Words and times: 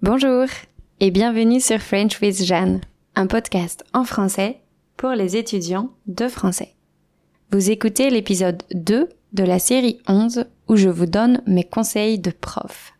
Bonjour 0.00 0.46
et 1.00 1.10
bienvenue 1.10 1.58
sur 1.58 1.80
French 1.80 2.20
with 2.20 2.44
Jeanne, 2.44 2.82
un 3.16 3.26
podcast 3.26 3.84
en 3.92 4.04
français 4.04 4.60
pour 4.96 5.10
les 5.10 5.36
étudiants 5.36 5.90
de 6.06 6.28
français. 6.28 6.76
Vous 7.50 7.72
écoutez 7.72 8.08
l'épisode 8.08 8.62
2 8.72 9.08
de 9.32 9.42
la 9.42 9.58
série 9.58 10.00
11 10.06 10.44
où 10.68 10.76
je 10.76 10.88
vous 10.88 11.06
donne 11.06 11.42
mes 11.48 11.64
conseils 11.64 12.20
de 12.20 12.30
prof. 12.30 12.92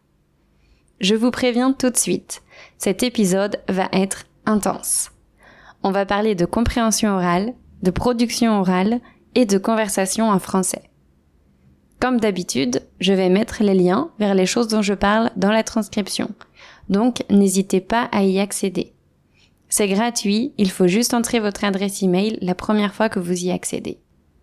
Je 1.01 1.15
vous 1.15 1.31
préviens 1.31 1.73
tout 1.73 1.91
de 1.91 1.97
suite, 1.97 2.43
cet 2.79 3.05
épisode 3.05 3.61
va 3.69 3.89
être 3.93 4.25
intense. 4.45 5.13
On 5.85 5.93
va 5.93 6.05
parler 6.05 6.35
de 6.35 6.47
compréhension 6.47 7.13
orale, 7.13 7.55
de 7.81 7.93
production 7.93 8.59
orale 8.59 8.99
et 9.37 9.47
de 9.47 9.59
conversation 9.59 10.29
en 10.29 10.41
français. 10.41 10.91
Comme 12.01 12.19
d'habitude, 12.19 12.83
je 12.99 13.13
vais 13.13 13.29
mettre 13.29 13.63
les 13.63 13.75
liens 13.75 14.11
vers 14.19 14.35
les 14.35 14.47
choses 14.47 14.67
dont 14.67 14.83
je 14.83 14.95
parle 14.95 15.31
dans 15.37 15.53
la 15.53 15.63
transcription– 15.63 16.35
donc 16.89 17.25
n'hésitez 17.31 17.81
pas 17.81 18.05
à 18.13 18.23
y 18.23 18.39
accéder. 18.39 18.93
C'est 19.69 19.89
gratuit, 19.89 20.53
il 20.57 20.71
faut 20.71 20.87
juste 20.87 21.13
entrer 21.13 21.41
votre 21.41 21.65
adresse 21.65 22.03
email 22.03 22.39
la 22.41 22.55
première 22.55 22.95
fois 22.95 23.09
que 23.09 23.21
vous 23.21 23.45
y 23.45 23.51
accédez. 23.51 23.99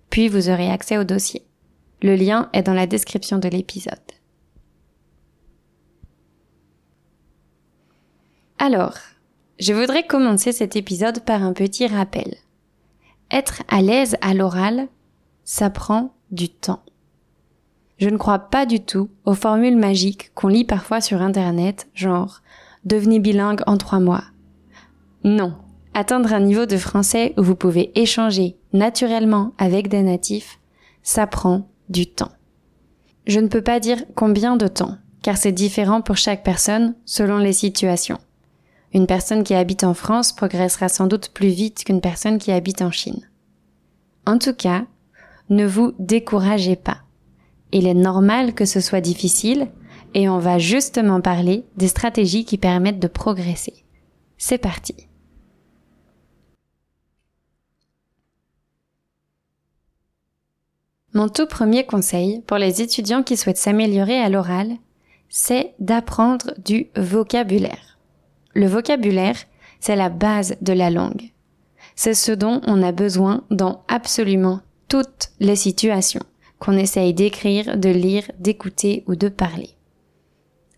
Puis 0.10 0.28
vous 0.28 0.50
aurez 0.50 0.70
accès 0.70 0.98
au 0.98 1.04
dossier. 1.04 1.44
Le 2.02 2.16
lien 2.16 2.50
est 2.54 2.64
dans 2.64 2.74
la 2.74 2.88
description 2.88 3.40
de 3.40 3.48
l'épisode. 3.48 3.98
Alors, 8.60 8.98
je 9.60 9.74
voudrais 9.74 10.06
commencer 10.06 10.52
cet 10.52 10.76
épisode 10.76 11.22
par 11.22 11.44
un 11.44 11.54
petit 11.54 11.88
rappel. 11.88 12.36
Être 13.32 13.64
à 13.68 13.82
l'aise 13.82 14.16
à 14.22 14.34
l'oral, 14.34 14.88
ça 15.44 15.70
prend 15.70 16.14
du 16.32 16.50
temps. 16.50 16.84
Je 17.98 18.10
ne 18.10 18.18
crois 18.18 18.40
pas 18.40 18.66
du 18.66 18.82
tout 18.82 19.10
aux 19.24 19.36
formules 19.36 19.78
magiques 19.78 20.32
qu'on 20.34 20.50
lit 20.50 20.66
parfois 20.66 21.02
sur 21.02 21.22
Internet, 21.22 21.88
genre 21.94 22.42
devenez 22.84 23.20
bilingue 23.20 23.62
en 23.68 23.78
trois 23.78 24.00
mois. 24.00 24.24
Non, 25.24 25.56
atteindre 25.94 26.34
un 26.34 26.42
niveau 26.42 26.66
de 26.66 26.78
français 26.78 27.34
où 27.38 27.44
vous 27.44 27.56
pouvez 27.56 27.92
échanger 28.00 28.58
naturellement 28.74 29.54
avec 29.58 29.88
des 29.88 30.04
natifs, 30.04 30.60
ça 31.04 31.26
prend 31.26 31.70
du 31.90 32.08
temps. 32.08 32.32
Je 33.28 33.40
ne 33.40 33.48
peux 33.48 33.62
pas 33.62 33.80
dire 33.80 34.04
combien 34.14 34.58
de 34.58 34.68
temps, 34.68 34.98
car 35.24 35.38
c'est 35.38 35.52
différent 35.52 36.02
pour 36.02 36.18
chaque 36.18 36.44
personne 36.44 36.96
selon 37.06 37.38
les 37.38 37.54
situations. 37.54 38.20
Une 38.94 39.08
personne 39.08 39.44
qui 39.44 39.56
habite 39.56 39.84
en 39.84 39.94
France 39.94 40.32
progressera 40.32 40.90
sans 40.90 41.08
doute 41.08 41.30
plus 41.30 41.50
vite 41.50 41.84
qu'une 41.84 42.02
personne 42.02 42.38
qui 42.38 42.52
habite 42.52 42.82
en 42.82 42.92
Chine. 42.92 43.28
En 44.26 44.38
tout 44.38 44.54
cas, 44.54 44.86
ne 45.50 45.66
vous 45.66 45.94
découragez 46.00 46.76
pas. 46.76 47.05
Il 47.78 47.88
est 47.88 47.94
normal 47.94 48.54
que 48.54 48.64
ce 48.64 48.80
soit 48.80 49.02
difficile 49.02 49.68
et 50.14 50.30
on 50.30 50.40
va 50.40 50.58
justement 50.58 51.20
parler 51.20 51.66
des 51.76 51.90
stratégies 51.90 52.46
qui 52.46 52.58
permettent 52.58 53.02
de 53.02 53.10
progresser. 53.10 53.84
C'est 54.38 54.58
parti. 54.58 54.96
Mon 61.14 61.28
tout 61.28 61.48
premier 61.48 61.86
conseil 61.86 62.42
pour 62.48 62.58
les 62.58 62.82
étudiants 62.82 63.24
qui 63.24 63.36
souhaitent 63.36 63.58
s'améliorer 63.58 64.20
à 64.20 64.30
l'oral, 64.30 64.78
c'est 65.28 65.74
d'apprendre 65.80 66.54
du 66.64 66.88
vocabulaire. 66.96 68.00
Le 68.54 68.68
vocabulaire, 68.68 69.36
c'est 69.82 69.98
la 69.98 70.08
base 70.08 70.56
de 70.62 70.72
la 70.72 70.90
langue. 70.90 71.34
C'est 71.98 72.14
ce 72.14 72.32
dont 72.32 72.62
on 72.68 72.82
a 72.82 72.94
besoin 72.94 73.44
dans 73.52 73.84
absolument 73.90 74.62
toutes 74.88 75.32
les 75.42 75.58
situations 75.58 76.24
qu'on 76.66 76.78
essaye 76.78 77.14
d'écrire, 77.14 77.78
de 77.78 77.90
lire, 77.90 78.24
d'écouter 78.40 79.04
ou 79.08 79.16
de 79.16 79.30
parler. 79.30 79.70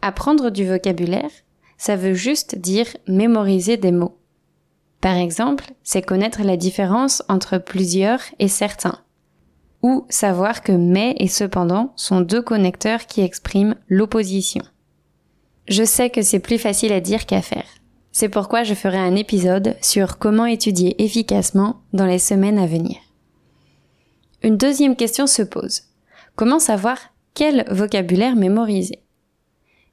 Apprendre 0.01 0.51
du 0.51 0.67
vocabulaire, 0.67 1.31
ça 1.77 1.95
veut 1.95 2.13
juste 2.13 2.57
dire 2.57 2.87
mémoriser 3.07 3.77
des 3.77 3.93
mots. 3.93 4.17
Par 4.99 5.15
exemple, 5.15 5.71
c'est 5.83 6.01
connaître 6.01 6.43
la 6.43 6.57
différence 6.57 7.23
entre 7.29 7.57
plusieurs 7.57 8.19
et 8.39 8.49
certains. 8.49 8.99
Ou 9.81 10.05
savoir 10.09 10.61
que 10.61 10.71
mais 10.73 11.15
et 11.19 11.27
cependant 11.27 11.93
sont 11.95 12.19
deux 12.19 12.41
connecteurs 12.41 13.05
qui 13.05 13.21
expriment 13.21 13.75
l'opposition. 13.87 14.63
Je 15.69 15.83
sais 15.83 16.09
que 16.09 16.21
c'est 16.21 16.39
plus 16.39 16.57
facile 16.57 16.91
à 16.91 16.99
dire 16.99 17.25
qu'à 17.25 17.41
faire. 17.41 17.67
C'est 18.11 18.29
pourquoi 18.29 18.63
je 18.63 18.73
ferai 18.73 18.97
un 18.97 19.15
épisode 19.15 19.75
sur 19.81 20.17
comment 20.17 20.45
étudier 20.45 21.01
efficacement 21.01 21.77
dans 21.93 22.05
les 22.05 22.19
semaines 22.19 22.57
à 22.57 22.65
venir. 22.65 22.97
Une 24.43 24.57
deuxième 24.57 24.95
question 24.95 25.25
se 25.25 25.41
pose. 25.41 25.81
Comment 26.35 26.59
savoir 26.59 26.97
quel 27.33 27.65
vocabulaire 27.71 28.35
mémoriser? 28.35 29.01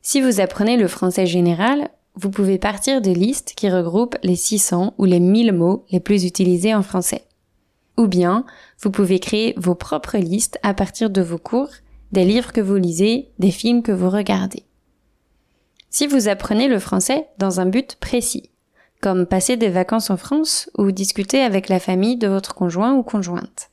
Si 0.03 0.21
vous 0.21 0.41
apprenez 0.41 0.77
le 0.77 0.89
français 0.89 1.27
général, 1.27 1.89
vous 2.15 2.31
pouvez 2.31 2.59
partir 2.59 3.01
de 3.01 3.11
listes 3.11 3.55
qui 3.57 3.71
regroupent 3.71 4.19
les 4.23 4.37
600 4.37 4.95
ou 4.99 5.05
les 5.05 5.21
1000 5.21 5.53
mots 5.53 5.87
les 5.91 6.01
plus 6.01 6.25
utilisés 6.25 6.75
en 6.75 6.83
français. 6.83 7.25
Ou 7.97 8.07
bien, 8.07 8.45
vous 8.81 8.91
pouvez 8.91 9.19
créer 9.19 9.55
vos 9.57 9.75
propres 9.75 10.19
listes 10.19 10.59
à 10.63 10.75
partir 10.75 11.11
de 11.11 11.23
vos 11.23 11.39
cours, 11.39 11.71
des 12.13 12.25
livres 12.25 12.53
que 12.53 12.61
vous 12.61 12.77
lisez, 12.77 13.31
des 13.39 13.51
films 13.51 13.83
que 13.83 13.93
vous 13.93 14.11
regardez. 14.11 14.65
Si 15.89 16.07
vous 16.07 16.29
apprenez 16.29 16.69
le 16.69 16.81
français 16.81 17.29
dans 17.39 17.61
un 17.61 17.67
but 17.67 17.97
précis, 17.97 18.51
comme 19.01 19.27
passer 19.27 19.57
des 19.57 19.69
vacances 19.71 20.11
en 20.11 20.17
France 20.17 20.71
ou 20.77 20.91
discuter 20.91 21.41
avec 21.41 21.69
la 21.69 21.81
famille 21.81 22.17
de 22.17 22.29
votre 22.29 22.55
conjoint 22.55 22.95
ou 22.95 23.03
conjointe, 23.03 23.71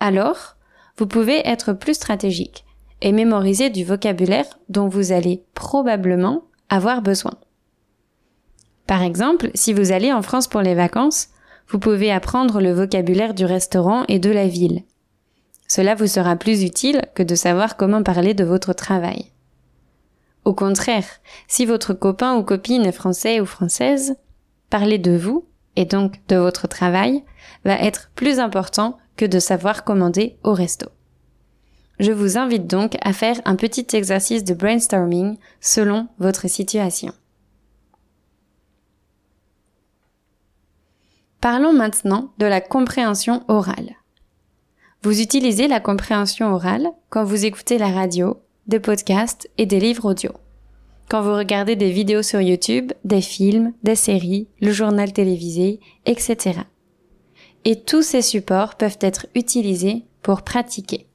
alors, 0.00 0.56
vous 0.96 1.06
pouvez 1.06 1.46
être 1.46 1.72
plus 1.72 1.94
stratégique 1.94 2.64
et 3.00 3.12
mémoriser 3.12 3.70
du 3.70 3.84
vocabulaire 3.84 4.46
dont 4.68 4.88
vous 4.88 5.12
allez 5.12 5.42
probablement 5.54 6.44
avoir 6.68 7.02
besoin. 7.02 7.34
Par 8.86 9.02
exemple, 9.02 9.50
si 9.54 9.72
vous 9.72 9.92
allez 9.92 10.12
en 10.12 10.22
France 10.22 10.48
pour 10.48 10.60
les 10.60 10.74
vacances, 10.74 11.28
vous 11.68 11.78
pouvez 11.78 12.10
apprendre 12.12 12.60
le 12.60 12.72
vocabulaire 12.72 13.34
du 13.34 13.44
restaurant 13.44 14.04
et 14.08 14.18
de 14.18 14.30
la 14.30 14.46
ville. 14.46 14.82
Cela 15.66 15.94
vous 15.94 16.06
sera 16.06 16.36
plus 16.36 16.62
utile 16.62 17.02
que 17.14 17.22
de 17.22 17.34
savoir 17.34 17.76
comment 17.76 18.02
parler 18.02 18.34
de 18.34 18.44
votre 18.44 18.74
travail. 18.74 19.32
Au 20.44 20.52
contraire, 20.52 21.06
si 21.48 21.64
votre 21.64 21.94
copain 21.94 22.36
ou 22.36 22.42
copine 22.42 22.84
est 22.84 22.92
français 22.92 23.40
ou 23.40 23.46
française, 23.46 24.16
parler 24.68 24.98
de 24.98 25.16
vous, 25.16 25.46
et 25.76 25.84
donc 25.84 26.20
de 26.28 26.36
votre 26.36 26.68
travail, 26.68 27.24
va 27.64 27.74
être 27.74 28.10
plus 28.14 28.38
important 28.38 28.98
que 29.16 29.24
de 29.24 29.38
savoir 29.38 29.84
commander 29.84 30.38
au 30.42 30.52
resto. 30.52 30.88
Je 32.00 32.12
vous 32.12 32.36
invite 32.38 32.66
donc 32.66 32.96
à 33.02 33.12
faire 33.12 33.40
un 33.44 33.56
petit 33.56 33.86
exercice 33.96 34.44
de 34.44 34.54
brainstorming 34.54 35.38
selon 35.60 36.08
votre 36.18 36.48
situation. 36.48 37.12
Parlons 41.40 41.72
maintenant 41.72 42.32
de 42.38 42.46
la 42.46 42.60
compréhension 42.60 43.44
orale. 43.48 43.96
Vous 45.02 45.20
utilisez 45.20 45.68
la 45.68 45.80
compréhension 45.80 46.54
orale 46.54 46.88
quand 47.10 47.24
vous 47.24 47.44
écoutez 47.44 47.76
la 47.76 47.88
radio, 47.88 48.42
des 48.66 48.80
podcasts 48.80 49.50
et 49.58 49.66
des 49.66 49.78
livres 49.78 50.10
audio. 50.10 50.32
Quand 51.08 51.22
vous 51.22 51.34
regardez 51.34 51.76
des 51.76 51.90
vidéos 51.90 52.22
sur 52.22 52.40
YouTube, 52.40 52.92
des 53.04 53.20
films, 53.20 53.72
des 53.82 53.94
séries, 53.94 54.48
le 54.60 54.72
journal 54.72 55.12
télévisé, 55.12 55.80
etc 56.06 56.62
et 57.64 57.80
tous 57.80 58.02
ces 58.02 58.22
supports 58.22 58.76
peuvent 58.76 58.98
être 59.00 59.26
utilisés 59.34 60.04
pour 60.22 60.42
pratiquer. 60.42 61.06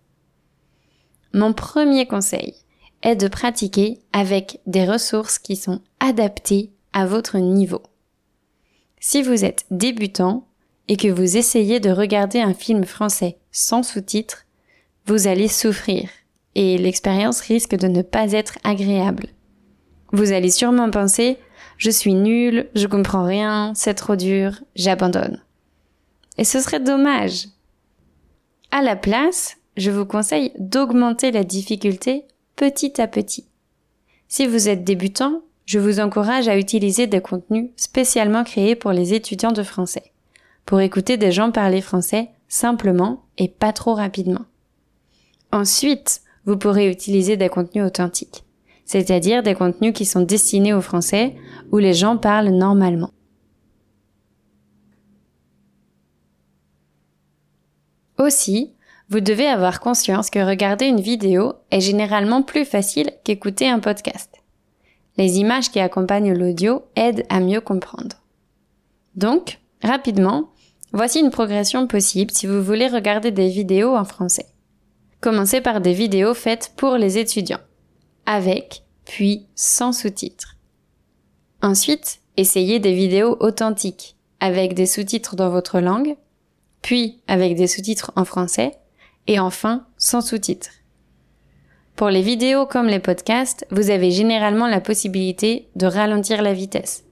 Mon 1.34 1.54
premier 1.54 2.08
conseil 2.08 2.56
est 3.02 3.16
de 3.16 3.28
pratiquer 3.28 4.00
avec 4.12 4.60
des 4.66 4.86
ressources 4.86 5.40
qui 5.40 5.56
sont 5.56 5.82
adaptées 6.00 6.72
à 6.92 7.06
votre 7.06 7.38
niveau. 7.38 7.84
Si 9.00 9.22
vous 9.22 9.46
êtes 9.46 9.66
débutant 9.72 10.48
et 10.88 10.98
que 10.98 11.08
vous 11.08 11.38
essayez 11.38 11.80
de 11.80 11.92
regarder 11.92 12.40
un 12.40 12.54
film 12.54 12.84
français 12.84 13.38
sans 13.52 13.84
sous-titres, 13.84 14.46
vous 15.06 15.28
allez 15.28 15.48
souffrir 15.48 16.10
et 16.56 16.78
l'expérience 16.78 17.42
risque 17.42 17.76
de 17.76 17.88
ne 17.88 18.02
pas 18.02 18.32
être 18.32 18.58
agréable. 18.64 19.28
Vous 20.12 20.32
allez 20.32 20.50
sûrement 20.50 20.90
penser 20.90 21.38
je 21.80 21.90
suis 21.90 22.14
nul, 22.14 22.68
je 22.76 22.88
comprends 22.88 23.24
rien, 23.24 23.72
c'est 23.74 23.94
trop 23.94 24.18
dur, 24.18 24.62
j'abandonne. 24.76 25.42
Et 26.38 26.44
ce 26.44 26.60
serait 26.60 26.82
dommage. 26.82 27.48
À 28.72 28.82
la 28.82 28.98
place, 28.98 29.56
je 29.78 29.90
vous 29.90 30.06
conseille 30.06 30.52
d'augmenter 30.60 31.32
la 31.32 31.46
difficulté 31.46 32.26
petit 32.58 33.00
à 33.02 33.08
petit. 33.08 33.46
Si 34.28 34.46
vous 34.46 34.68
êtes 34.68 34.84
débutant, 34.84 35.42
je 35.66 35.80
vous 35.80 36.02
encourage 36.02 36.50
à 36.50 36.58
utiliser 36.58 37.08
des 37.08 37.22
contenus 37.22 37.70
spécialement 37.78 38.44
créés 38.44 38.76
pour 38.76 38.92
les 38.92 39.14
étudiants 39.14 39.54
de 39.54 39.64
français, 39.64 40.12
pour 40.66 40.82
écouter 40.82 41.16
des 41.16 41.32
gens 41.32 41.52
parler 41.52 41.80
français 41.80 42.30
simplement 42.50 43.24
et 43.38 43.48
pas 43.48 43.72
trop 43.72 43.94
rapidement. 43.94 44.46
Ensuite, 45.54 46.24
vous 46.46 46.58
pourrez 46.58 46.92
utiliser 46.92 47.38
des 47.38 47.48
contenus 47.48 47.86
authentiques, 47.86 48.44
c'est-à-dire 48.90 49.44
des 49.44 49.54
contenus 49.54 49.94
qui 49.94 50.04
sont 50.04 50.24
destinés 50.24 50.74
aux 50.74 50.82
français 50.82 51.36
où 51.72 51.78
les 51.78 51.94
gens 51.94 52.18
parlent 52.18 52.50
normalement. 52.50 53.12
Aussi, 58.18 58.74
vous 59.10 59.20
devez 59.20 59.46
avoir 59.46 59.80
conscience 59.80 60.32
que 60.32 60.40
regarder 60.40 60.88
une 60.88 61.02
vidéo 61.02 61.54
est 61.70 61.82
généralement 61.82 62.42
plus 62.42 62.66
facile 62.66 63.12
qu'écouter 63.24 63.70
un 63.70 63.78
podcast. 63.78 64.42
Les 65.18 65.38
images 65.38 65.70
qui 65.70 65.80
accompagnent 65.80 66.34
l'audio 66.34 66.82
aident 66.96 67.28
à 67.30 67.42
mieux 67.42 67.62
comprendre. 67.62 68.16
Donc, 69.16 69.60
rapidement, 69.84 70.50
voici 70.94 71.20
une 71.20 71.30
progression 71.30 71.86
possible 71.86 72.32
si 72.32 72.48
vous 72.48 72.64
voulez 72.64 72.88
regarder 72.88 73.30
des 73.30 73.50
vidéos 73.50 73.96
en 73.96 74.04
français. 74.04 74.48
Commencez 75.22 75.62
par 75.62 75.80
des 75.80 75.94
vidéos 75.94 76.34
faites 76.34 76.74
pour 76.76 76.96
les 76.96 77.20
étudiants, 77.20 77.60
avec, 78.30 78.84
puis 79.06 79.48
sans 79.56 79.92
sous-titres. 79.92 80.56
Ensuite, 81.64 82.20
essayez 82.38 82.80
des 82.80 82.94
vidéos 82.94 83.36
authentiques, 83.40 84.16
avec 84.40 84.76
des 84.76 84.86
sous-titres 84.86 85.36
dans 85.36 85.50
votre 85.50 85.80
langue, 85.80 86.16
puis 86.84 87.22
avec 87.28 87.56
des 87.56 87.66
sous-titres 87.66 88.12
en 88.16 88.26
français, 88.26 88.78
et 89.26 89.40
enfin 89.40 89.88
sans 89.98 90.22
sous-titres. 90.22 90.70
Pour 91.96 92.10
les 92.12 92.22
vidéos 92.22 92.68
comme 92.68 92.86
les 92.86 93.00
podcasts, 93.00 93.66
vous 93.72 93.90
avez 93.90 94.12
généralement 94.12 94.68
la 94.68 94.80
possibilité 94.80 95.68
de 95.76 95.88
ralentir 95.88 96.44
la 96.44 96.54
vitesse. 96.54 97.04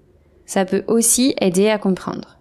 Ça 0.46 0.66
peut 0.66 0.84
aussi 0.88 1.34
aider 1.42 1.68
à 1.70 1.80
comprendre. 1.80 2.38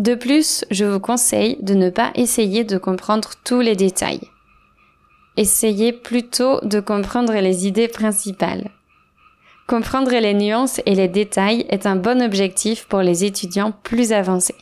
De 0.00 0.16
plus, 0.16 0.64
je 0.72 0.84
vous 0.84 1.00
conseille 1.00 1.56
de 1.62 1.74
ne 1.74 1.88
pas 1.88 2.10
essayer 2.16 2.64
de 2.64 2.78
comprendre 2.78 3.30
tous 3.44 3.60
les 3.60 3.76
détails. 3.76 4.20
Essayez 5.38 5.92
plutôt 5.92 6.58
de 6.64 6.80
comprendre 6.80 7.32
les 7.32 7.68
idées 7.68 7.86
principales. 7.86 8.72
Comprendre 9.68 10.10
les 10.10 10.34
nuances 10.34 10.80
et 10.84 10.96
les 10.96 11.06
détails 11.06 11.64
est 11.68 11.86
un 11.86 11.94
bon 11.94 12.20
objectif 12.20 12.86
pour 12.88 13.02
les 13.02 13.24
étudiants 13.24 13.70
plus 13.70 14.12
avancés. 14.12 14.56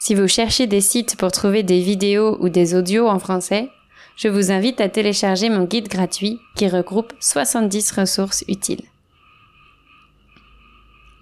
Si 0.00 0.16
vous 0.16 0.26
cherchez 0.26 0.66
des 0.66 0.80
sites 0.80 1.16
pour 1.16 1.30
trouver 1.30 1.62
des 1.62 1.78
vidéos 1.78 2.36
ou 2.40 2.48
des 2.48 2.74
audios 2.74 3.06
en 3.06 3.20
français, 3.20 3.68
je 4.16 4.26
vous 4.26 4.50
invite 4.50 4.80
à 4.80 4.88
télécharger 4.88 5.48
mon 5.48 5.62
guide 5.62 5.86
gratuit 5.86 6.40
qui 6.56 6.66
regroupe 6.66 7.12
70 7.20 7.92
ressources 7.92 8.44
utiles. 8.48 8.82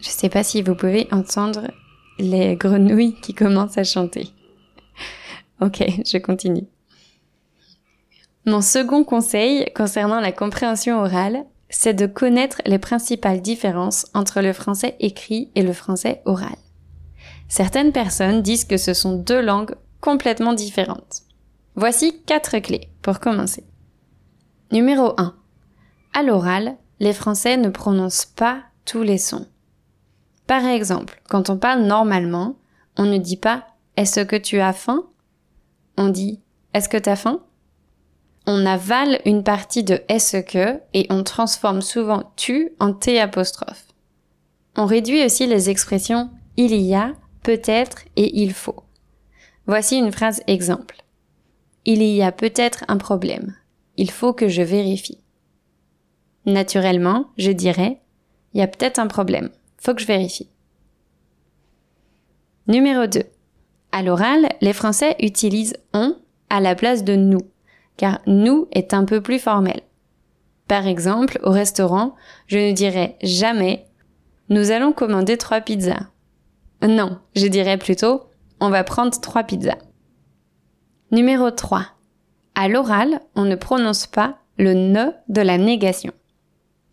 Je 0.01 0.09
ne 0.09 0.15
sais 0.15 0.31
pas 0.31 0.45
si 0.45 0.63
vous 0.63 0.75
pouvez 0.75 1.09
entendre 1.13 1.71
les 2.19 2.57
grenouilles 2.57 3.17
qui 3.21 3.35
commencent 3.35 3.77
à 3.77 3.85
chanter. 3.85 4.29
Ok, 5.61 5.85
je 6.05 6.19
continue. 6.19 6.67
Mon 8.47 8.61
second 8.61 9.05
conseil 9.05 9.73
concernant 9.75 10.21
la 10.21 10.33
compréhension 10.33 11.01
orale, 11.01 11.45
c'est 11.71 11.95
de 11.95 12.07
connaître 12.07 12.61
les 12.67 12.79
principales 12.79 13.41
différences 13.41 14.07
entre 14.13 14.43
le 14.43 14.53
français 14.53 14.97
écrit 15.01 15.51
et 15.55 15.63
le 15.63 15.73
français 15.73 16.21
oral. 16.27 16.57
Certaines 17.49 17.93
personnes 17.93 18.43
disent 18.43 18.65
que 18.65 18.77
ce 18.77 18.93
sont 18.93 19.17
deux 19.17 19.41
langues 19.41 19.75
complètement 20.01 20.53
différentes. 20.53 21.23
Voici 21.75 22.21
quatre 22.27 22.59
clés 22.59 22.91
pour 23.01 23.19
commencer. 23.19 23.65
Numéro 24.71 25.15
1. 25.17 25.35
À 26.13 26.23
l'oral, 26.23 26.77
les 27.01 27.13
Français 27.13 27.57
ne 27.57 27.71
prononcent 27.71 28.27
pas 28.27 28.63
tous 28.85 29.03
les 29.03 29.19
sons. 29.19 29.47
Par 30.47 30.65
exemple, 30.67 31.23
quand 31.29 31.49
on 31.49 31.57
parle 31.57 31.83
normalement, 31.83 32.57
on 32.97 33.05
ne 33.05 33.19
dit 33.19 33.37
pas 33.39 33.67
Est-ce 33.97 34.21
que 34.21 34.37
tu 34.37 34.61
as 34.61 34.73
faim? 34.73 35.05
On 35.97 36.09
dit 36.09 36.41
Est-ce 36.75 36.89
que 36.89 36.99
tu 36.99 37.09
as 37.09 37.17
faim? 37.17 37.41
On 38.47 38.67
avale 38.67 39.21
une 39.25 39.43
partie 39.43 39.83
de 39.83 40.01
que 40.43 40.81
et 40.93 41.07
on 41.11 41.25
transforme 41.25 41.81
souvent 41.81 42.33
tu 42.37 42.71
en 42.79 42.93
t. 42.93 43.23
On 44.77 44.87
réduit 44.87 45.25
aussi 45.25 45.47
les 45.47 45.71
expressions 45.71 46.31
il 46.57 46.75
y 46.75 46.95
a, 46.95 47.15
peut-être 47.43 48.03
et 48.17 48.43
il 48.43 48.53
faut. 48.53 48.85
Voici 49.67 49.97
une 49.97 50.13
phrase 50.13 50.43
exemple. 50.47 51.03
Il 51.85 52.03
y 52.03 52.23
a 52.23 52.33
peut-être 52.33 52.85
un 52.89 52.99
problème. 52.99 53.55
Il 53.97 54.11
faut 54.11 54.33
que 54.33 54.49
je 54.49 54.63
vérifie. 54.63 55.19
Naturellement, 56.47 57.31
je 57.39 57.51
dirais, 57.51 58.01
il 58.53 58.61
y 58.61 58.63
a 58.63 58.67
peut-être 58.67 58.99
un 58.99 59.07
problème. 59.07 59.51
Faut 59.79 59.95
que 59.95 60.03
je 60.03 60.07
vérifie. 60.07 60.51
Numéro 62.67 63.07
2. 63.07 63.23
À 63.93 64.03
l'oral, 64.03 64.49
les 64.61 64.73
Français 64.73 65.17
utilisent 65.21 65.77
on 65.93 66.17
à 66.51 66.61
la 66.61 66.75
place 66.75 67.05
de 67.05 67.17
nous, 67.17 67.41
car 67.97 68.21
nous 68.27 68.69
est 68.73 68.95
un 68.95 69.05
peu 69.05 69.21
plus 69.21 69.39
formel. 69.39 69.81
Par 70.69 70.87
exemple, 70.87 71.39
au 71.43 71.51
restaurant, 71.51 72.15
je 72.47 72.59
ne 72.59 72.73
dirais 72.73 73.17
jamais 73.23 73.87
nous 74.51 74.71
allons 74.71 74.93
commander 74.93 75.39
trois 75.39 75.61
pizzas. 75.61 76.09
Non, 76.83 77.19
je 77.35 77.47
dirais 77.47 77.79
plutôt 77.79 78.25
on 78.61 78.71
va 78.71 78.85
prendre 78.85 79.19
trois 79.21 79.43
pizzas. 79.43 79.79
Numéro 81.11 81.51
3. 81.51 81.87
À 82.55 82.69
l'oral, 82.69 83.21
on 83.35 83.45
ne 83.45 83.57
prononce 83.57 84.07
pas 84.07 84.39
le 84.59 84.75
ne 84.75 85.11
de 85.29 85.41
la 85.41 85.59
négation. 85.59 86.13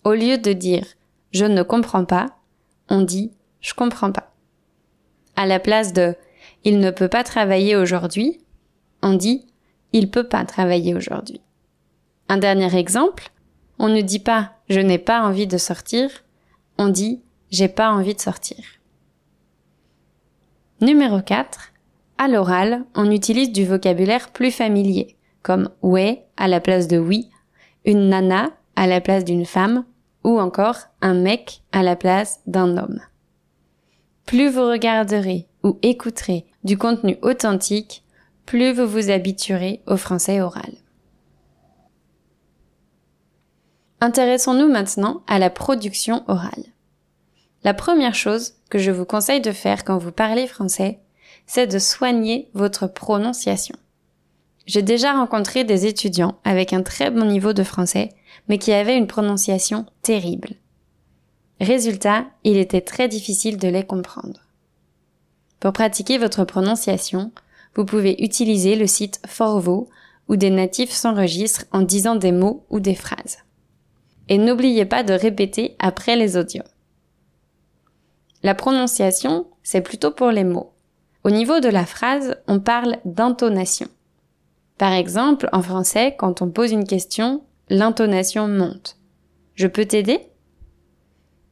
Au 0.03 0.13
lieu 0.13 0.37
de 0.37 0.53
dire 0.53 0.85
je 1.31 1.45
ne 1.45 1.63
comprends 1.63 2.05
pas, 2.05 2.37
on 2.89 3.01
dit 3.01 3.31
je 3.61 3.73
comprends 3.73 4.11
pas. 4.11 4.33
À 5.35 5.45
la 5.45 5.59
place 5.59 5.93
de 5.93 6.15
il 6.63 6.79
ne 6.79 6.91
peut 6.91 7.07
pas 7.07 7.23
travailler 7.23 7.75
aujourd'hui, 7.75 8.41
on 9.01 9.13
dit 9.13 9.45
il 9.93 10.09
peut 10.09 10.27
pas 10.27 10.45
travailler 10.45 10.95
aujourd'hui. 10.95 11.41
Un 12.29 12.37
dernier 12.37 12.75
exemple, 12.75 13.31
on 13.79 13.89
ne 13.89 14.01
dit 14.01 14.19
pas 14.19 14.53
je 14.69 14.79
n'ai 14.79 14.97
pas 14.97 15.21
envie 15.21 15.47
de 15.47 15.57
sortir, 15.57 16.09
on 16.77 16.87
dit 16.87 17.21
j'ai 17.49 17.67
pas 17.67 17.91
envie 17.91 18.15
de 18.15 18.21
sortir. 18.21 18.63
Numéro 20.79 21.21
4. 21.21 21.73
À 22.17 22.27
l'oral, 22.27 22.85
on 22.95 23.11
utilise 23.11 23.51
du 23.51 23.65
vocabulaire 23.65 24.29
plus 24.31 24.51
familier, 24.51 25.17
comme 25.43 25.69
ouais 25.81 26.25
à 26.37 26.47
la 26.47 26.61
place 26.61 26.87
de 26.87 26.97
oui, 26.97 27.29
une 27.85 28.09
nana 28.09 28.51
à 28.75 28.87
la 28.87 29.01
place 29.01 29.25
d'une 29.25 29.45
femme, 29.45 29.83
ou 30.23 30.39
encore 30.39 30.77
un 31.01 31.13
mec 31.13 31.61
à 31.71 31.83
la 31.83 31.95
place 31.95 32.39
d'un 32.47 32.77
homme. 32.77 32.99
Plus 34.25 34.49
vous 34.49 34.67
regarderez 34.67 35.47
ou 35.63 35.77
écouterez 35.81 36.45
du 36.63 36.77
contenu 36.77 37.17
authentique, 37.21 38.03
plus 38.45 38.73
vous 38.73 38.87
vous 38.87 39.09
habituerez 39.09 39.81
au 39.87 39.97
français 39.97 40.41
oral. 40.41 40.73
Intéressons-nous 43.99 44.67
maintenant 44.67 45.21
à 45.27 45.37
la 45.37 45.49
production 45.49 46.23
orale. 46.27 46.65
La 47.63 47.75
première 47.75 48.15
chose 48.15 48.55
que 48.69 48.79
je 48.79 48.89
vous 48.89 49.05
conseille 49.05 49.41
de 49.41 49.51
faire 49.51 49.85
quand 49.85 49.99
vous 49.99 50.11
parlez 50.11 50.47
français, 50.47 50.99
c'est 51.45 51.67
de 51.67 51.77
soigner 51.77 52.49
votre 52.53 52.87
prononciation. 52.87 53.75
J'ai 54.65 54.81
déjà 54.81 55.13
rencontré 55.13 55.63
des 55.63 55.85
étudiants 55.85 56.39
avec 56.43 56.73
un 56.73 56.81
très 56.81 57.11
bon 57.11 57.25
niveau 57.25 57.53
de 57.53 57.63
français, 57.63 58.09
mais 58.47 58.57
qui 58.57 58.71
avaient 58.71 58.97
une 58.97 59.07
prononciation 59.07 59.85
terrible. 60.01 60.55
Résultat, 61.59 62.25
il 62.43 62.57
était 62.57 62.81
très 62.81 63.07
difficile 63.07 63.57
de 63.57 63.67
les 63.67 63.85
comprendre. 63.85 64.39
Pour 65.59 65.73
pratiquer 65.73 66.17
votre 66.17 66.43
prononciation, 66.43 67.31
vous 67.75 67.85
pouvez 67.85 68.21
utiliser 68.23 68.75
le 68.75 68.87
site 68.87 69.21
Forvo 69.27 69.89
où 70.27 70.35
des 70.35 70.49
natifs 70.49 70.91
s'enregistrent 70.91 71.65
en 71.71 71.81
disant 71.81 72.15
des 72.15 72.31
mots 72.31 72.65
ou 72.69 72.79
des 72.79 72.95
phrases. 72.95 73.39
Et 74.29 74.37
n'oubliez 74.37 74.85
pas 74.85 75.03
de 75.03 75.13
répéter 75.13 75.75
après 75.79 76.15
les 76.15 76.37
audios. 76.37 76.63
La 78.43 78.55
prononciation, 78.55 79.47
c'est 79.63 79.81
plutôt 79.81 80.11
pour 80.11 80.31
les 80.31 80.43
mots. 80.43 80.71
Au 81.23 81.29
niveau 81.29 81.59
de 81.59 81.69
la 81.69 81.85
phrase, 81.85 82.35
on 82.47 82.59
parle 82.59 82.97
d'intonation. 83.05 83.87
Par 84.77 84.93
exemple, 84.93 85.47
en 85.51 85.61
français, 85.61 86.15
quand 86.17 86.41
on 86.41 86.49
pose 86.49 86.71
une 86.71 86.87
question, 86.87 87.43
l'intonation 87.69 88.47
monte. 88.47 88.97
Je 89.53 89.67
peux 89.67 89.85
t'aider? 89.85 90.19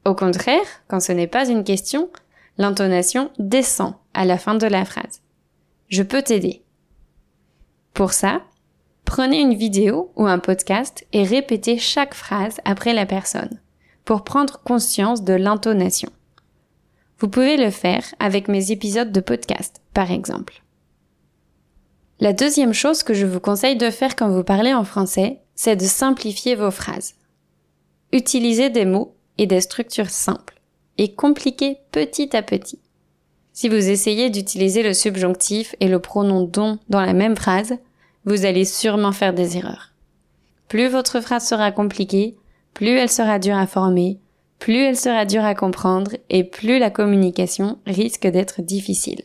Au 0.06 0.16
contraire, 0.16 0.66
quand 0.88 1.00
ce 1.00 1.12
n'est 1.12 1.28
pas 1.28 1.48
une 1.48 1.64
question, 1.64 2.10
l'intonation 2.58 3.30
descend 3.38 3.94
à 4.14 4.26
la 4.26 4.38
fin 4.38 4.56
de 4.56 4.66
la 4.66 4.86
phrase. 4.86 5.22
Je 5.90 6.04
peux 6.04 6.22
t'aider. 6.22 6.64
Pour 7.94 8.14
ça, 8.14 8.44
prenez 9.06 9.40
une 9.42 9.56
vidéo 9.56 10.12
ou 10.16 10.28
un 10.28 10.38
podcast 10.38 11.06
et 11.14 11.24
répétez 11.24 11.80
chaque 11.80 12.14
phrase 12.14 12.58
après 12.64 12.94
la 12.94 13.08
personne 13.08 13.60
pour 14.06 14.24
prendre 14.24 14.62
conscience 14.64 15.24
de 15.24 15.34
l'intonation. 15.34 16.12
Vous 17.18 17.28
pouvez 17.28 17.58
le 17.58 17.72
faire 17.72 18.06
avec 18.20 18.48
mes 18.48 18.72
épisodes 18.72 19.12
de 19.12 19.20
podcast, 19.20 19.82
par 19.94 20.12
exemple. 20.12 20.64
La 22.20 22.34
deuxième 22.34 22.74
chose 22.74 23.02
que 23.02 23.14
je 23.14 23.26
vous 23.26 23.40
conseille 23.40 23.76
de 23.76 23.90
faire 23.90 24.16
quand 24.16 24.30
vous 24.30 24.44
parlez 24.44 24.74
en 24.74 24.84
français, 24.84 25.42
c'est 25.56 25.76
de 25.76 25.86
simplifier 25.86 26.56
vos 26.56 26.72
phrases. 26.72 27.16
Utilisez 28.14 28.70
des 28.70 28.86
mots 28.86 29.16
et 29.38 29.48
des 29.48 29.62
structures 29.62 30.10
simples 30.10 30.62
et 30.98 31.16
compliquez 31.16 31.78
petit 31.92 32.36
à 32.36 32.42
petit. 32.42 32.80
Si 33.60 33.68
vous 33.68 33.90
essayez 33.90 34.30
d'utiliser 34.30 34.84
le 34.84 34.94
subjonctif 34.94 35.76
et 35.82 35.90
le 35.90 36.00
pronom 36.00 36.44
don 36.44 36.80
dans 36.88 37.02
la 37.02 37.12
même 37.12 37.36
phrase, 37.36 37.74
vous 38.24 38.46
allez 38.46 38.64
sûrement 38.64 39.12
faire 39.12 39.34
des 39.34 39.58
erreurs. 39.58 39.92
Plus 40.70 40.88
votre 40.88 41.20
phrase 41.20 41.46
sera 41.46 41.74
compliquée, 41.74 42.38
plus 42.74 42.98
elle 42.98 43.10
sera 43.10 43.38
dure 43.38 43.58
à 43.58 43.68
former, 43.68 44.18
plus 44.60 44.78
elle 44.78 44.96
sera 44.96 45.26
dure 45.26 45.44
à 45.44 45.56
comprendre 45.56 46.12
et 46.30 46.46
plus 46.46 46.80
la 46.80 46.90
communication 46.90 47.80
risque 47.86 48.26
d'être 48.28 48.62
difficile. 48.62 49.24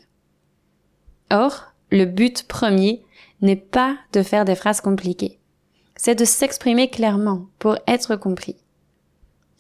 Or, 1.31 1.67
le 1.93 2.05
but 2.05 2.43
premier 2.49 3.05
n'est 3.41 3.55
pas 3.55 3.97
de 4.15 4.25
faire 4.25 4.45
des 4.45 4.57
phrases 4.57 4.81
compliquées, 4.81 5.39
c'est 5.95 6.17
de 6.17 6.25
s'exprimer 6.25 6.91
clairement 6.91 7.47
pour 7.61 7.79
être 7.87 8.17
compris. 8.17 8.57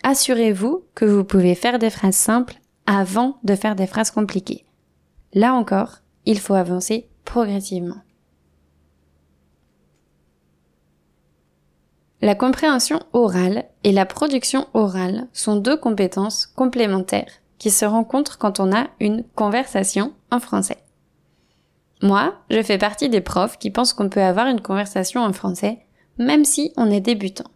assurez-vous 0.03 0.83
que 0.97 1.05
vous 1.05 1.23
pouvez 1.23 1.55
faire 1.55 1.79
des 1.79 1.91
phrases 1.91 2.17
simples 2.17 2.59
avant 2.87 3.39
de 3.43 3.55
faire 3.55 3.77
des 3.77 3.87
phrases 3.87 4.11
compliquées. 4.11 4.65
Là 5.33 5.55
encore, 5.55 5.99
il 6.27 6.39
faut 6.39 6.55
avancer 6.55 7.09
progressivement. 7.25 8.03
La 12.21 12.35
compréhension 12.35 13.01
orale 13.13 13.67
et 13.83 13.93
la 13.93 14.07
production 14.07 14.67
orale 14.73 15.29
sont 15.33 15.57
deux 15.57 15.77
compétences 15.77 16.47
complémentaires 16.47 17.31
qui 17.59 17.71
se 17.71 17.85
rencontrent 17.85 18.39
quand 18.39 18.61
on 18.61 18.75
a 18.75 18.87
une 19.01 19.25
conversation 19.35 20.15
en 20.31 20.41
français. 20.41 20.79
Moi, 22.03 22.35
je 22.51 22.63
fais 22.63 22.79
partie 22.79 23.09
des 23.09 23.21
profs 23.21 23.59
qui 23.59 23.71
pensent 23.71 23.93
qu'on 23.93 24.09
peut 24.09 24.23
avoir 24.23 24.47
une 24.47 24.61
conversation 24.61 25.23
en 25.23 25.33
français 25.33 25.85
même 26.19 26.45
si 26.45 26.73
on 26.77 26.91
est 26.91 27.01
débutant. 27.01 27.51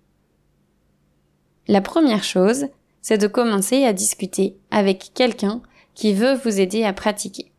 La 1.67 1.81
première 1.81 2.25
chose, 2.25 2.67
c'est 3.03 3.19
de 3.19 3.27
commencer 3.27 3.85
à 3.85 3.93
discuter 3.93 4.57
avec 4.71 5.11
quelqu'un 5.15 5.63
qui 5.95 6.15
veut 6.15 6.35
vous 6.35 6.61
aider 6.61 6.85
à 6.85 6.93
pratiquer. 6.93 7.53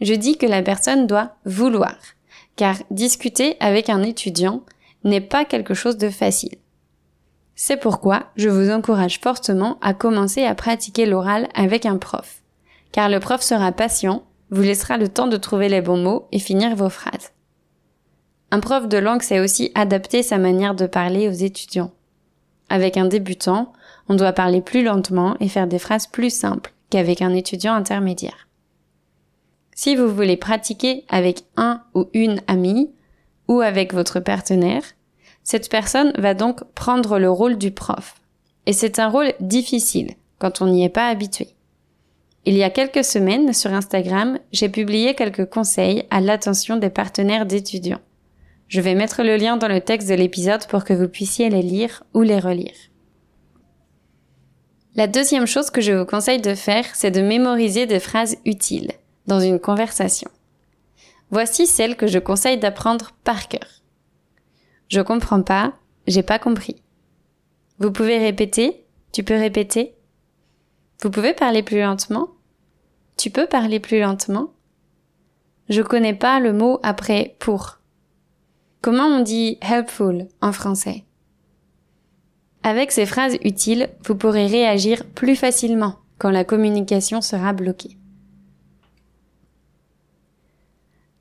Je 0.00 0.14
dis 0.14 0.36
que 0.36 0.46
la 0.46 0.62
personne 0.62 1.06
doit 1.06 1.36
vouloir, 1.44 1.96
car 2.56 2.76
discuter 2.90 3.56
avec 3.60 3.88
un 3.88 4.02
étudiant, 4.02 4.62
n'est 5.04 5.20
pas 5.20 5.44
quelque 5.44 5.74
chose 5.74 5.98
de 5.98 6.08
facile. 6.08 6.56
C'est 7.56 7.76
pourquoi 7.76 8.30
je 8.36 8.48
vous 8.48 8.70
encourage 8.70 9.20
fortement 9.20 9.78
à 9.80 9.94
commencer 9.94 10.44
à 10.44 10.54
pratiquer 10.54 11.06
l'oral 11.06 11.48
avec 11.54 11.86
un 11.86 11.98
prof, 11.98 12.42
car 12.90 13.08
le 13.08 13.20
prof 13.20 13.42
sera 13.42 13.70
patient, 13.70 14.24
vous 14.50 14.62
laissera 14.62 14.96
le 14.96 15.08
temps 15.08 15.28
de 15.28 15.36
trouver 15.36 15.68
les 15.68 15.80
bons 15.80 15.98
mots 15.98 16.26
et 16.32 16.38
finir 16.38 16.74
vos 16.74 16.88
phrases. 16.88 17.32
Un 18.50 18.60
prof 18.60 18.88
de 18.88 18.98
langue 18.98 19.22
sait 19.22 19.40
aussi 19.40 19.70
adapter 19.74 20.22
sa 20.22 20.38
manière 20.38 20.74
de 20.74 20.86
parler 20.86 21.28
aux 21.28 21.32
étudiants. 21.32 21.92
Avec 22.68 22.96
un 22.96 23.06
débutant, 23.06 23.72
on 24.08 24.14
doit 24.14 24.32
parler 24.32 24.60
plus 24.60 24.82
lentement 24.82 25.36
et 25.40 25.48
faire 25.48 25.66
des 25.66 25.78
phrases 25.78 26.06
plus 26.06 26.34
simples 26.34 26.72
qu'avec 26.90 27.22
un 27.22 27.34
étudiant 27.34 27.74
intermédiaire. 27.74 28.48
Si 29.74 29.96
vous 29.96 30.08
voulez 30.08 30.36
pratiquer 30.36 31.04
avec 31.08 31.44
un 31.56 31.82
ou 31.94 32.06
une 32.12 32.40
amie, 32.46 32.90
ou 33.48 33.60
avec 33.60 33.92
votre 33.92 34.20
partenaire, 34.20 34.82
cette 35.42 35.68
personne 35.68 36.12
va 36.16 36.34
donc 36.34 36.64
prendre 36.74 37.18
le 37.18 37.30
rôle 37.30 37.58
du 37.58 37.70
prof. 37.70 38.14
Et 38.66 38.72
c'est 38.72 38.98
un 38.98 39.08
rôle 39.08 39.34
difficile 39.40 40.14
quand 40.38 40.62
on 40.62 40.66
n'y 40.66 40.84
est 40.84 40.90
pas 40.90 41.08
habitué. 41.08 41.48
Il 42.46 42.54
y 42.54 42.62
a 42.62 42.70
quelques 42.70 43.04
semaines, 43.04 43.52
sur 43.52 43.72
Instagram, 43.72 44.38
j'ai 44.52 44.68
publié 44.68 45.14
quelques 45.14 45.48
conseils 45.48 46.04
à 46.10 46.20
l'attention 46.20 46.76
des 46.76 46.90
partenaires 46.90 47.46
d'étudiants. 47.46 48.00
Je 48.68 48.80
vais 48.80 48.94
mettre 48.94 49.22
le 49.22 49.36
lien 49.36 49.56
dans 49.56 49.68
le 49.68 49.80
texte 49.80 50.08
de 50.08 50.14
l'épisode 50.14 50.66
pour 50.66 50.84
que 50.84 50.94
vous 50.94 51.08
puissiez 51.08 51.48
les 51.48 51.62
lire 51.62 52.02
ou 52.12 52.22
les 52.22 52.38
relire. 52.38 52.74
La 54.96 55.08
deuxième 55.08 55.46
chose 55.46 55.70
que 55.70 55.80
je 55.80 55.92
vous 55.92 56.04
conseille 56.04 56.40
de 56.40 56.54
faire, 56.54 56.84
c'est 56.94 57.10
de 57.10 57.20
mémoriser 57.20 57.86
des 57.86 57.98
phrases 57.98 58.36
utiles 58.44 58.92
dans 59.26 59.40
une 59.40 59.58
conversation. 59.58 60.30
Voici 61.30 61.66
celle 61.66 61.96
que 61.96 62.06
je 62.06 62.20
conseille 62.20 62.58
d'apprendre 62.58 63.10
par 63.24 63.48
cœur. 63.48 63.82
Je 64.88 65.00
comprends 65.00 65.42
pas, 65.42 65.72
j'ai 66.06 66.22
pas 66.22 66.38
compris. 66.38 66.76
Vous 67.80 67.90
pouvez 67.90 68.18
répéter, 68.18 68.84
tu 69.10 69.24
peux 69.24 69.34
répéter. 69.34 69.96
Vous 71.02 71.10
pouvez 71.10 71.34
parler 71.34 71.64
plus 71.64 71.80
lentement. 71.80 72.28
Tu 73.16 73.30
peux 73.30 73.48
parler 73.48 73.80
plus 73.80 73.98
lentement. 73.98 74.50
Je 75.68 75.82
connais 75.82 76.14
pas 76.14 76.38
le 76.38 76.52
mot 76.52 76.78
après 76.84 77.34
pour. 77.40 77.80
Comment 78.80 79.06
on 79.06 79.20
dit 79.20 79.58
helpful 79.60 80.28
en 80.40 80.52
français? 80.52 81.04
Avec 82.66 82.92
ces 82.92 83.04
phrases 83.04 83.36
utiles, 83.42 83.90
vous 84.06 84.16
pourrez 84.16 84.46
réagir 84.46 85.04
plus 85.14 85.36
facilement 85.36 85.96
quand 86.16 86.30
la 86.30 86.44
communication 86.44 87.20
sera 87.20 87.52
bloquée. 87.52 87.98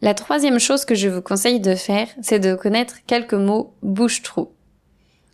La 0.02 0.14
troisième 0.14 0.60
chose 0.60 0.86
que 0.86 0.96
je 0.96 1.10
vous 1.10 1.22
conseille 1.22 1.60
de 1.60 1.76
faire, 1.76 2.08
c'est 2.22 2.40
de 2.40 2.56
connaître 2.56 2.96
quelques 3.08 3.34
mots 3.34 3.74
bouche-trou. 3.82 4.54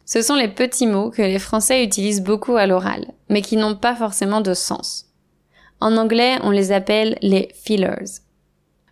Ce 0.06 0.24
sont 0.24 0.36
les 0.36 0.48
petits 0.48 0.88
mots 0.88 1.12
que 1.12 1.22
les 1.22 1.38
Français 1.38 1.84
utilisent 1.84 2.24
beaucoup 2.24 2.56
à 2.56 2.66
l'oral, 2.66 3.06
mais 3.30 3.44
qui 3.44 3.56
n'ont 3.56 3.76
pas 3.76 3.96
forcément 3.96 4.42
de 4.42 4.56
sens. 4.56 5.06
En 5.80 5.96
anglais, 5.96 6.38
on 6.42 6.50
les 6.50 6.72
appelle 6.72 7.20
les 7.22 7.50
fillers. 7.54 8.22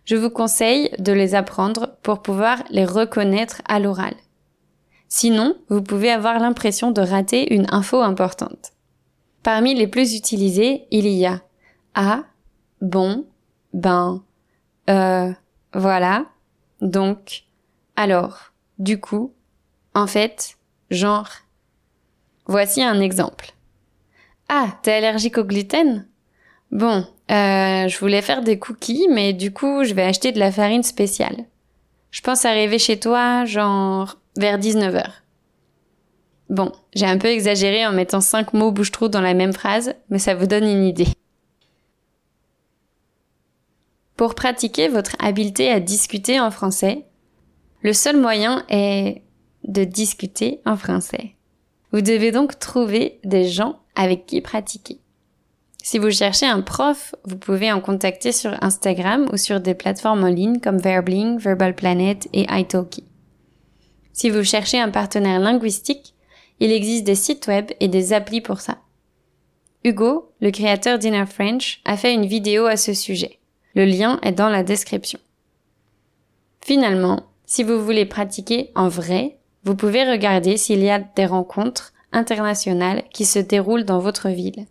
Je 0.04 0.14
vous 0.14 0.30
conseille 0.30 0.90
de 1.00 1.12
les 1.12 1.34
apprendre 1.34 1.96
pour 2.04 2.22
pouvoir 2.22 2.62
les 2.70 2.84
reconnaître 2.84 3.60
à 3.66 3.80
l'oral. 3.80 4.14
Sinon, 5.08 5.56
vous 5.68 5.82
pouvez 5.82 6.10
avoir 6.10 6.38
l'impression 6.38 6.90
de 6.90 7.00
rater 7.00 7.54
une 7.54 7.66
info 7.70 8.00
importante. 8.02 8.72
Parmi 9.42 9.74
les 9.74 9.86
plus 9.86 10.14
utilisés, 10.14 10.86
il 10.90 11.08
y 11.08 11.26
a 11.26 11.42
ah, 12.00 12.24
bon, 12.80 13.26
ben, 13.72 14.22
euh, 14.88 15.32
voilà. 15.72 16.26
Donc, 16.80 17.42
alors, 17.96 18.52
du 18.78 19.00
coup, 19.00 19.32
en 19.94 20.06
fait, 20.06 20.56
genre. 20.90 21.28
Voici 22.46 22.82
un 22.82 23.00
exemple. 23.00 23.52
Ah, 24.48 24.78
t'es 24.82 24.92
allergique 24.92 25.38
au 25.38 25.44
gluten? 25.44 26.06
Bon, 26.70 27.04
euh, 27.30 27.88
je 27.88 27.98
voulais 27.98 28.22
faire 28.22 28.42
des 28.42 28.60
cookies, 28.60 29.08
mais 29.10 29.32
du 29.32 29.52
coup, 29.52 29.82
je 29.82 29.92
vais 29.92 30.04
acheter 30.04 30.30
de 30.30 30.38
la 30.38 30.52
farine 30.52 30.84
spéciale. 30.84 31.46
Je 32.10 32.20
pense 32.20 32.44
arriver 32.44 32.78
chez 32.78 33.00
toi, 33.00 33.44
genre, 33.44 34.18
vers 34.38 34.58
19h. 34.58 35.04
Bon, 36.48 36.72
j'ai 36.94 37.04
un 37.04 37.18
peu 37.18 37.28
exagéré 37.28 37.84
en 37.86 37.92
mettant 37.92 38.22
cinq 38.22 38.54
mots 38.54 38.72
bouche-trou 38.72 39.08
dans 39.08 39.20
la 39.20 39.34
même 39.34 39.52
phrase, 39.52 39.94
mais 40.08 40.18
ça 40.18 40.34
vous 40.34 40.46
donne 40.46 40.64
une 40.64 40.84
idée. 40.84 41.08
Pour 44.16 44.34
pratiquer 44.34 44.88
votre 44.88 45.16
habileté 45.18 45.70
à 45.70 45.80
discuter 45.80 46.40
en 46.40 46.50
français, 46.50 47.04
le 47.82 47.92
seul 47.92 48.16
moyen 48.16 48.64
est 48.68 49.22
de 49.64 49.84
discuter 49.84 50.60
en 50.64 50.76
français. 50.76 51.34
Vous 51.92 52.00
devez 52.00 52.32
donc 52.32 52.58
trouver 52.58 53.20
des 53.24 53.44
gens 53.44 53.80
avec 53.94 54.26
qui 54.26 54.40
pratiquer. 54.40 55.00
Si 55.82 55.98
vous 55.98 56.10
cherchez 56.10 56.46
un 56.46 56.60
prof, 56.60 57.14
vous 57.24 57.36
pouvez 57.36 57.72
en 57.72 57.80
contacter 57.80 58.32
sur 58.32 58.52
Instagram 58.62 59.28
ou 59.32 59.36
sur 59.36 59.60
des 59.60 59.74
plateformes 59.74 60.24
en 60.24 60.28
ligne 60.28 60.60
comme 60.60 60.78
Verbling, 60.78 61.38
Verbal 61.38 61.74
Planet 61.74 62.28
et 62.32 62.46
italki. 62.50 63.04
Si 64.18 64.30
vous 64.30 64.42
cherchez 64.42 64.80
un 64.80 64.90
partenaire 64.90 65.38
linguistique, 65.38 66.12
il 66.58 66.72
existe 66.72 67.04
des 67.04 67.14
sites 67.14 67.46
web 67.46 67.70
et 67.78 67.86
des 67.86 68.12
applis 68.12 68.40
pour 68.40 68.60
ça. 68.60 68.78
Hugo, 69.84 70.32
le 70.40 70.50
créateur 70.50 70.98
d'Inner 70.98 71.24
French, 71.24 71.80
a 71.84 71.96
fait 71.96 72.12
une 72.12 72.26
vidéo 72.26 72.66
à 72.66 72.76
ce 72.76 72.94
sujet. 72.94 73.38
Le 73.76 73.84
lien 73.84 74.18
est 74.24 74.32
dans 74.32 74.48
la 74.48 74.64
description. 74.64 75.20
Finalement, 76.60 77.28
si 77.46 77.62
vous 77.62 77.80
voulez 77.80 78.06
pratiquer 78.06 78.72
en 78.74 78.88
vrai, 78.88 79.38
vous 79.62 79.76
pouvez 79.76 80.02
regarder 80.02 80.56
s'il 80.56 80.82
y 80.82 80.90
a 80.90 80.98
des 80.98 81.26
rencontres 81.26 81.92
internationales 82.10 83.04
qui 83.12 83.24
se 83.24 83.38
déroulent 83.38 83.84
dans 83.84 84.00
votre 84.00 84.30
ville. 84.30 84.66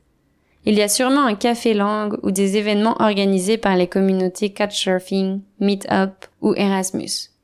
Il 0.65 0.73
y 0.75 0.81
a 0.81 0.89
sûrement 0.89 1.23
un 1.23 1.35
café 1.35 1.73
langue 1.73 2.19
ou 2.21 2.31
des 2.31 2.57
événements 2.57 2.97
organisés 2.99 3.57
par 3.57 3.77
les 3.77 3.87
communautés 3.87 4.53
Couchsurfing, 4.53 5.39
Meetup 5.61 6.25
ou 6.41 6.53
Erasmus. 6.53 7.36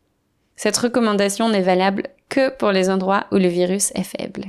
Cette 0.64 0.78
recommandation 0.78 1.50
n'est 1.50 1.62
valable 1.62 2.04
que 2.30 2.50
pour 2.56 2.72
les 2.72 2.90
endroits 2.90 3.26
où 3.34 3.36
le 3.36 3.50
virus 3.50 3.92
est 3.96 4.04
faible. 4.04 4.46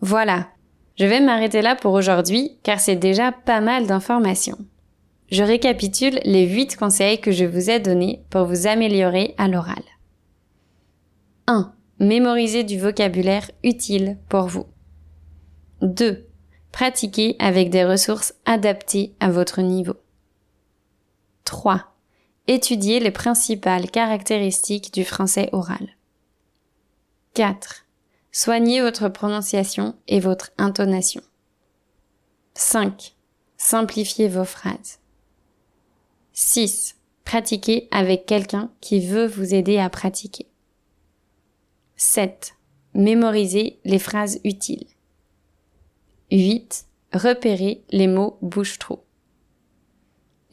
Voilà, 0.00 0.48
je 0.98 1.06
vais 1.06 1.22
m'arrêter 1.22 1.62
là 1.62 1.76
pour 1.76 1.94
aujourd'hui 1.94 2.58
car 2.62 2.78
c'est 2.78 2.96
déjà 2.96 3.32
pas 3.32 3.62
mal 3.62 3.86
d'informations. 3.86 4.58
Je 5.30 5.42
récapitule 5.42 6.20
les 6.24 6.46
8 6.46 6.76
conseils 6.76 7.22
que 7.22 7.32
je 7.32 7.46
vous 7.46 7.70
ai 7.70 7.80
donnés 7.80 8.22
pour 8.28 8.44
vous 8.44 8.66
améliorer 8.66 9.34
à 9.38 9.48
l'oral. 9.48 9.82
1. 11.46 11.72
Mémoriser 12.00 12.64
du 12.64 12.78
vocabulaire 12.78 13.50
utile 13.64 14.18
pour 14.28 14.42
vous. 14.42 14.66
2. 15.80 16.26
Pratiquer 16.70 17.34
avec 17.38 17.70
des 17.70 17.86
ressources 17.86 18.34
adaptées 18.44 19.14
à 19.20 19.30
votre 19.30 19.62
niveau. 19.62 19.94
3. 21.44 21.89
Étudier 22.52 22.98
les 22.98 23.12
principales 23.12 23.88
caractéristiques 23.88 24.92
du 24.92 25.04
français 25.04 25.50
oral. 25.52 25.88
4. 27.34 27.86
Soignez 28.32 28.80
votre 28.80 29.08
prononciation 29.08 29.94
et 30.08 30.18
votre 30.18 30.50
intonation. 30.58 31.20
5. 32.54 33.14
Simplifiez 33.56 34.26
vos 34.26 34.44
phrases. 34.44 34.98
6. 36.32 36.96
Pratiquez 37.24 37.86
avec 37.92 38.26
quelqu'un 38.26 38.72
qui 38.80 38.98
veut 38.98 39.28
vous 39.28 39.54
aider 39.54 39.78
à 39.78 39.88
pratiquer. 39.88 40.48
7. 41.94 42.56
Mémorisez 42.94 43.78
les 43.84 44.00
phrases 44.00 44.40
utiles. 44.42 44.88
8. 46.32 46.84
Repérez 47.12 47.84
les 47.92 48.08
mots 48.08 48.38
bouche-trou. 48.42 48.98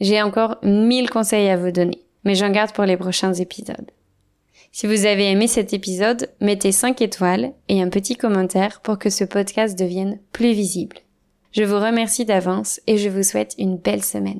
J'ai 0.00 0.22
encore 0.22 0.56
mille 0.62 1.10
conseils 1.10 1.48
à 1.48 1.56
vous 1.56 1.70
donner, 1.70 2.02
mais 2.24 2.34
j'en 2.34 2.50
garde 2.50 2.72
pour 2.72 2.84
les 2.84 2.96
prochains 2.96 3.34
épisodes. 3.34 3.90
Si 4.70 4.86
vous 4.86 5.06
avez 5.06 5.30
aimé 5.30 5.48
cet 5.48 5.72
épisode, 5.72 6.30
mettez 6.40 6.72
5 6.72 7.00
étoiles 7.00 7.52
et 7.68 7.82
un 7.82 7.88
petit 7.88 8.16
commentaire 8.16 8.80
pour 8.80 8.98
que 8.98 9.10
ce 9.10 9.24
podcast 9.24 9.78
devienne 9.78 10.18
plus 10.32 10.52
visible. 10.52 10.98
Je 11.52 11.64
vous 11.64 11.76
remercie 11.80 12.24
d'avance 12.26 12.80
et 12.86 12.98
je 12.98 13.08
vous 13.08 13.22
souhaite 13.22 13.54
une 13.58 13.78
belle 13.78 14.04
semaine. 14.04 14.36